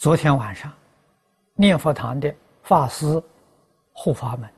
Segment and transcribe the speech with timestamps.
[0.00, 0.72] 昨天晚上，
[1.52, 3.22] 念佛堂的法师、
[3.92, 4.50] 护法们，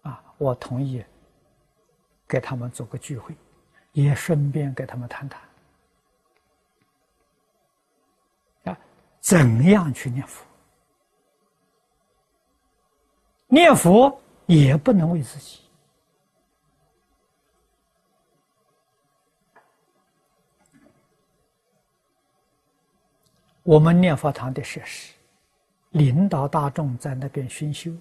[0.00, 1.04] 啊，我同意
[2.26, 3.36] 给他们做个聚会，
[3.92, 5.42] 也顺便给他们谈谈，
[8.72, 8.78] 啊，
[9.20, 10.46] 怎样去念佛？
[13.48, 15.60] 念佛也不能为自己。
[23.68, 25.12] 我们念佛堂的设施，
[25.90, 27.92] 领导大众在那边熏修，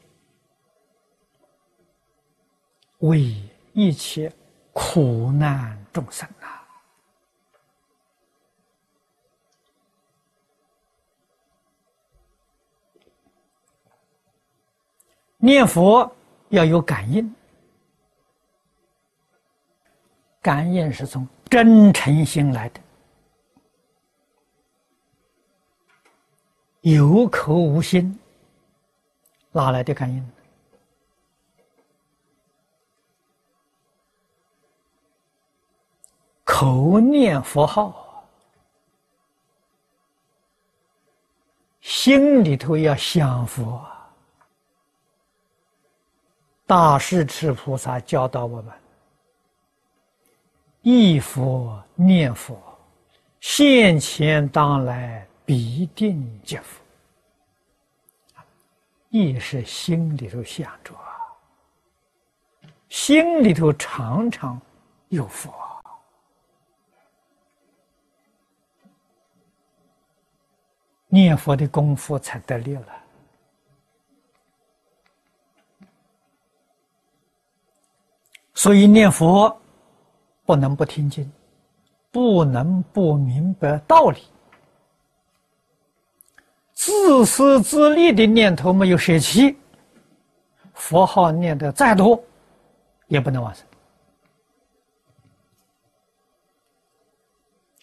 [3.00, 3.36] 为
[3.74, 4.32] 一切
[4.72, 6.66] 苦难众生啊！
[15.36, 16.10] 念佛
[16.48, 17.36] 要有感应，
[20.42, 22.80] 感应是从真诚心来的。
[26.94, 28.18] 有口无心，
[29.52, 30.26] 哪来的感应？
[36.46, 38.26] 口念佛号，
[41.82, 43.86] 心里头要想佛。
[46.66, 48.74] 大势至菩萨教导我们：
[50.84, 52.58] 忆佛念佛，
[53.42, 55.28] 现前当来。
[55.48, 56.84] 必定接福，
[59.08, 60.94] 亦是心里头想着，
[62.90, 64.62] 心里头常常
[65.08, 65.50] 有佛，
[71.08, 73.04] 念佛的功夫才得力了。
[78.54, 79.58] 所以念佛
[80.46, 81.32] 不能不听经，
[82.12, 84.22] 不能不明白道理。
[86.88, 89.58] 自私自利的念头没有舍弃，
[90.74, 92.24] 佛号念的再多，
[93.08, 93.68] 也不能往生。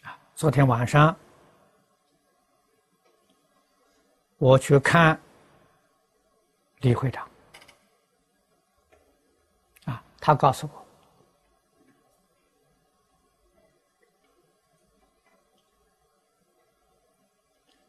[0.05, 1.15] 啊，昨天晚上
[4.39, 5.21] 我去看
[6.79, 7.29] 李会长，
[9.85, 10.87] 啊，他告诉我，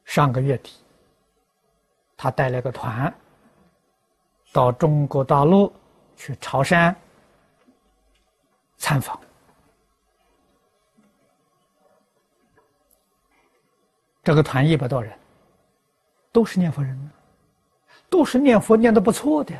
[0.03, 0.73] 上个月底。
[2.17, 3.13] 他带了个团
[4.53, 5.71] 到中国大陆
[6.15, 6.95] 去潮汕
[8.77, 9.19] 参访，
[14.23, 15.17] 这个团一百多人，
[16.31, 17.11] 都是念佛人，
[18.09, 19.55] 都是念佛念的不错的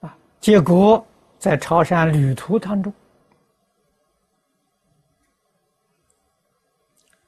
[0.00, 0.16] 啊。
[0.40, 1.04] 结果
[1.38, 2.92] 在潮汕旅途当中，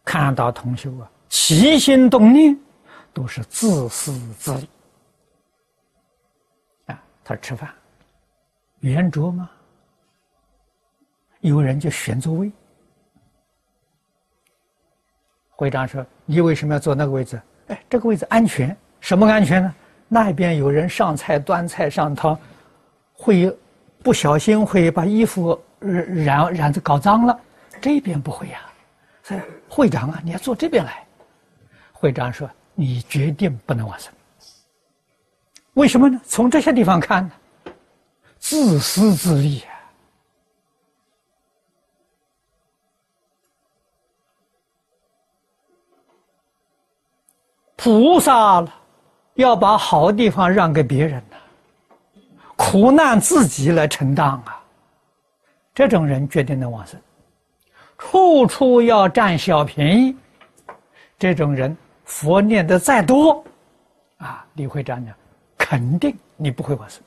[0.05, 1.11] 看到同修啊。
[1.29, 2.59] 起心动念
[3.13, 4.69] 都是自私自利
[6.87, 7.03] 啊！
[7.25, 7.71] 他吃饭
[8.81, 9.51] 圆桌吗？
[11.41, 12.51] 有人就选座位。
[15.51, 17.41] 会长说：“你为什么要坐那个位置？
[17.67, 18.77] 哎，这个位置安全。
[19.01, 19.75] 什么安全呢？
[20.07, 22.39] 那边有人上菜端菜上汤，
[23.13, 23.57] 会
[24.03, 27.41] 不小心会把衣服染染子搞脏了。
[27.81, 28.61] 这边不会呀。
[29.25, 31.05] 所以会长啊，你要坐这边来。”
[32.01, 34.13] 会长说：“你决定不能往生，
[35.73, 36.21] 为什么呢？
[36.25, 37.33] 从这些地方看呢，
[38.39, 39.75] 自私自利啊！
[47.75, 48.65] 菩萨，
[49.35, 51.37] 要把好地方让给别人呢，
[52.57, 54.63] 苦难自己来承担啊！
[55.75, 57.01] 这种人决定能往生，
[57.99, 60.17] 处处要占小便宜，
[61.19, 61.77] 这种人。”
[62.09, 63.45] 佛念的再多，
[64.17, 65.15] 啊，李会长讲，
[65.59, 67.03] 肯定你不会往生。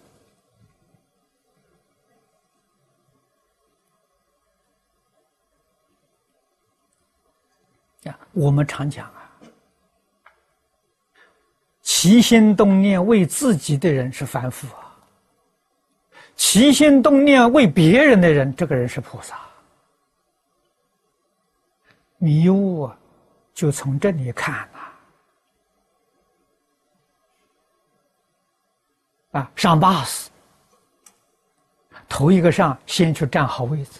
[8.05, 9.31] 啊，我们常讲啊，
[11.81, 14.95] 起心动念为自己的人是凡夫啊，
[16.35, 19.35] 起心动念为别人的人，这个人是菩萨。
[22.19, 22.95] 迷雾啊，
[23.51, 24.69] 就从这里看。
[29.31, 30.27] 啊，上 bus，，
[32.09, 33.99] 头一个上，先去占好位置。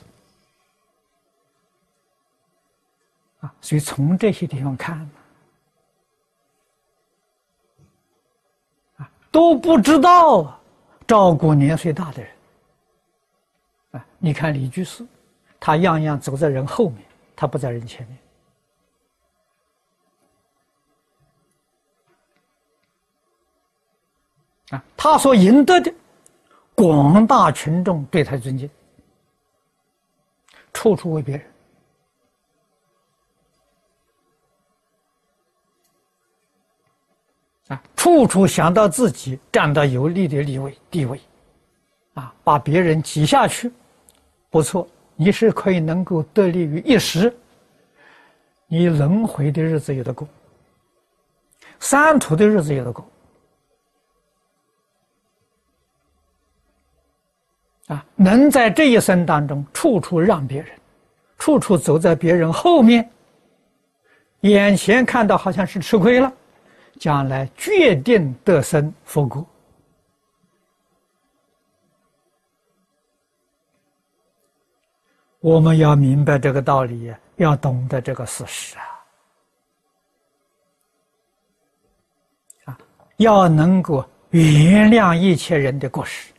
[3.39, 5.09] 啊，所以从这些地方看，
[8.97, 10.59] 啊，都不知道
[11.07, 12.31] 照顾年岁大的人。
[13.91, 15.05] 啊，你看李居士，
[15.59, 17.03] 他样样走在人后面，
[17.35, 18.17] 他不在人前面
[24.71, 25.93] 啊，他所赢得的
[26.73, 28.69] 广大群众对他尊敬，
[30.73, 31.45] 处处为别人
[37.67, 41.21] 啊，处处想到自己占到有利的地位地位，
[42.15, 43.71] 啊，把别人挤下去，
[44.49, 44.87] 不错。
[45.15, 47.31] 你是可以能够得利于一时，
[48.65, 50.27] 你轮回的日子有的过，
[51.79, 53.07] 三途的日子有的过，
[57.91, 60.79] 啊，能在这一生当中处处让别人，
[61.37, 63.11] 处处走在别人后面，
[64.41, 66.31] 眼前看到好像是吃亏了，
[66.97, 69.45] 将来决定得生佛果。
[75.41, 78.85] 我们要明白这个道理，要懂得这个事实啊！
[82.65, 82.77] 啊，
[83.17, 86.30] 要能够原谅一切人的过失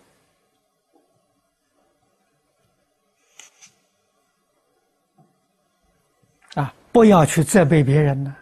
[6.92, 8.36] 不要去责备别人呢。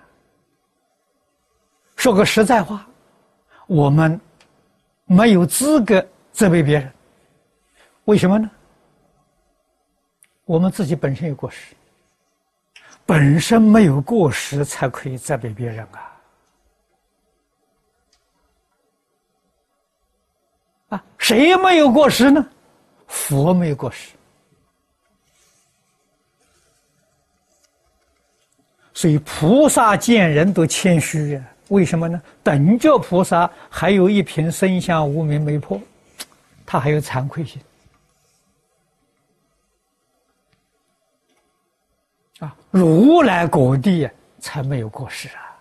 [1.97, 2.87] 说个实在话，
[3.67, 4.21] 我们
[5.05, 6.93] 没有资格责备别人，
[8.07, 8.51] 为什么呢？
[10.45, 11.77] 我们自己本身有过失，
[13.07, 16.21] 本身没有过失才可以责备别人啊！
[20.89, 22.45] 啊，谁没有过失呢？
[23.07, 24.11] 佛没有过失，
[29.01, 31.43] 所以菩萨见人都谦虚呀。
[31.69, 32.21] 为什么呢？
[32.43, 35.81] 等觉菩萨还有一瓶生香无名没破，
[36.67, 37.63] 他还有惭愧心。
[42.41, 44.07] 啊，如来果地
[44.39, 45.57] 才没有过失啊！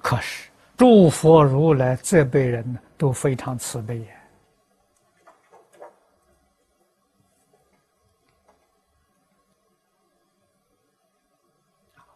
[0.00, 4.06] 可是诸佛如来这辈人呢，都非常慈悲呀。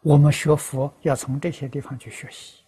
[0.07, 2.66] 我们学佛要从这些地方去学习。